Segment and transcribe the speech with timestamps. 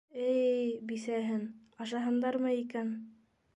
[0.27, 0.71] Эй-й-й...
[0.91, 1.45] бисәһен...
[1.87, 2.93] ашаһындармы икән?